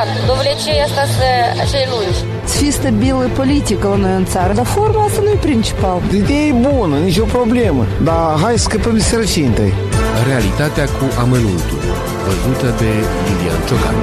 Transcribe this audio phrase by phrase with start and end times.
[0.00, 1.28] acei asta să,
[1.60, 2.18] acei lungi.
[2.44, 6.02] Să fie stabilă politică la noi în țară, dar forma asta nu e principal.
[6.14, 9.72] Ideea e bună, nicio problemă, dar hai să scăpăm de sărăcinte.
[10.26, 11.82] Realitatea cu amănuntul,
[12.24, 12.90] văzută de
[13.26, 13.94] Lilian Ciocan.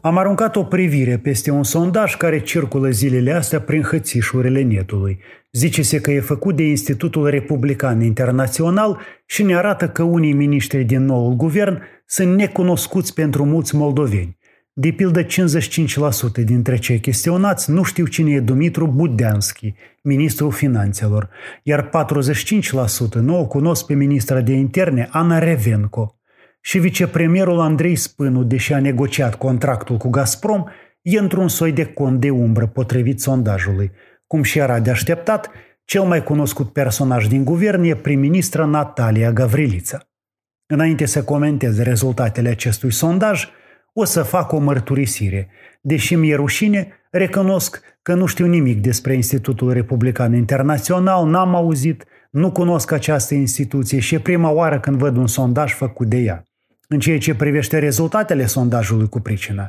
[0.00, 5.18] Am aruncat o privire peste un sondaj care circulă zilele astea prin hățișurile netului.
[5.52, 11.04] Zice-se că e făcut de Institutul Republican Internațional și ne arată că unii miniștri din
[11.04, 14.36] noul guvern sunt necunoscuți pentru mulți moldoveni.
[14.76, 15.26] De pildă, 55%
[16.44, 21.28] dintre cei chestionați nu știu cine e Dumitru Budeanski, ministrul finanțelor,
[21.62, 21.90] iar 45%
[23.12, 26.18] nu o cunosc pe ministra de interne Ana Revenco.
[26.60, 30.64] Și vicepremierul Andrei Spânu, deși a negociat contractul cu Gazprom,
[31.02, 33.90] e într-un soi de cont de umbră potrivit sondajului.
[34.26, 35.50] Cum și era de așteptat,
[35.84, 40.08] cel mai cunoscut personaj din guvern e prim-ministra Natalia Gavrilița.
[40.66, 43.48] Înainte să comentez rezultatele acestui sondaj,
[43.94, 45.48] o să fac o mărturisire.
[45.80, 52.52] Deși mi-e rușine, recunosc că nu știu nimic despre Institutul Republican Internațional, n-am auzit, nu
[52.52, 56.42] cunosc această instituție și e prima oară când văd un sondaj făcut de ea.
[56.88, 59.68] În ceea ce privește rezultatele sondajului cu pricină,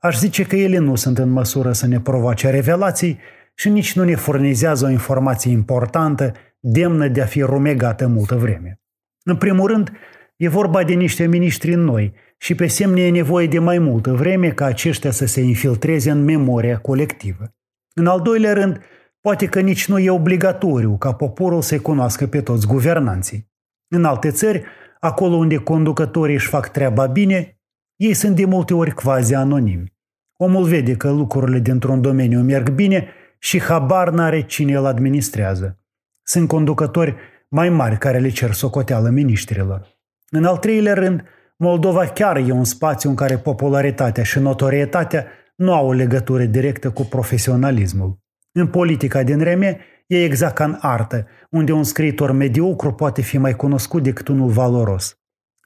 [0.00, 3.18] aș zice că ele nu sunt în măsură să ne provoace revelații
[3.54, 8.80] și nici nu ne furnizează o informație importantă, demnă de a fi rumegată multă vreme.
[9.22, 9.92] În primul rând,
[10.36, 14.50] e vorba de niște miniștri noi și pe semne e nevoie de mai multă vreme
[14.50, 17.54] ca aceștia să se infiltreze în memoria colectivă.
[17.94, 18.80] În al doilea rând,
[19.20, 23.50] poate că nici nu e obligatoriu ca poporul să-i cunoască pe toți guvernanții.
[23.88, 24.64] În alte țări,
[25.00, 27.60] acolo unde conducătorii își fac treaba bine,
[27.96, 29.94] ei sunt de multe ori quasi anonimi.
[30.36, 35.78] Omul vede că lucrurile dintr-un domeniu merg bine și habar n-are cine îl administrează.
[36.22, 37.16] Sunt conducători
[37.48, 39.98] mai mari care le cer socoteală miniștrilor.
[40.30, 41.24] În al treilea rând,
[41.58, 46.90] Moldova chiar e un spațiu în care popularitatea și notorietatea nu au o legătură directă
[46.90, 48.18] cu profesionalismul.
[48.52, 53.38] În politica din reme e exact ca în artă, unde un scriitor mediocru poate fi
[53.38, 55.18] mai cunoscut decât unul valoros.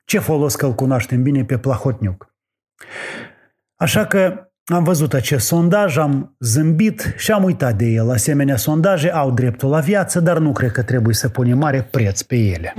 [0.04, 2.34] Ce folos că îl cunoaștem bine pe Plahotniuc?
[3.76, 8.10] Așa că am văzut acest sondaj, am zâmbit și am uitat de el.
[8.10, 12.22] Asemenea sondaje au dreptul la viață, dar nu cred că trebuie să punem mare preț
[12.22, 12.74] pe ele.